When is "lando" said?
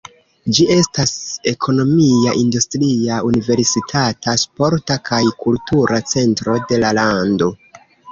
7.01-7.51